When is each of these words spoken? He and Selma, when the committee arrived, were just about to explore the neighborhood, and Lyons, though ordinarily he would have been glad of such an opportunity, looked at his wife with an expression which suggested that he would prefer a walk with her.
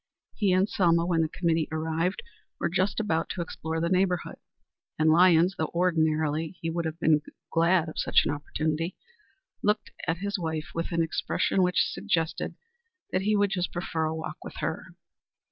He 0.33 0.51
and 0.51 0.67
Selma, 0.67 1.05
when 1.05 1.21
the 1.21 1.29
committee 1.29 1.67
arrived, 1.71 2.23
were 2.59 2.69
just 2.69 2.99
about 2.99 3.29
to 3.29 3.41
explore 3.41 3.79
the 3.79 3.87
neighborhood, 3.87 4.37
and 4.97 5.11
Lyons, 5.11 5.53
though 5.59 5.69
ordinarily 5.75 6.57
he 6.59 6.71
would 6.71 6.85
have 6.85 6.99
been 6.99 7.21
glad 7.51 7.87
of 7.87 7.99
such 7.99 8.25
an 8.25 8.31
opportunity, 8.31 8.95
looked 9.61 9.91
at 10.07 10.17
his 10.17 10.39
wife 10.39 10.71
with 10.73 10.91
an 10.91 11.03
expression 11.03 11.61
which 11.61 11.85
suggested 11.87 12.55
that 13.11 13.21
he 13.21 13.35
would 13.35 13.53
prefer 13.71 14.05
a 14.05 14.15
walk 14.15 14.37
with 14.43 14.55
her. 14.55 14.95